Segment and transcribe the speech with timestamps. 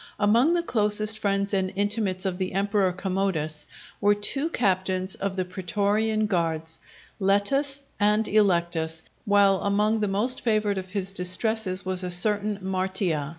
[0.19, 3.67] Among the closest friends and intimates of the Emperor Commodus,
[4.01, 6.79] were two captains of the pretorian guards,
[7.19, 13.29] Letus and Electus, while among the most favoured of his distresses was a certain Martia.